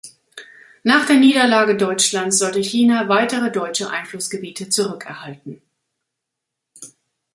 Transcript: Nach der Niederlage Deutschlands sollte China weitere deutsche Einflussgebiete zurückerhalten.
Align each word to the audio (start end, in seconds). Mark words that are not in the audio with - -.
Nach 0.81 1.05
der 1.05 1.17
Niederlage 1.17 1.77
Deutschlands 1.77 2.39
sollte 2.39 2.59
China 2.59 3.07
weitere 3.07 3.51
deutsche 3.51 3.91
Einflussgebiete 3.91 4.67
zurückerhalten. 4.67 5.61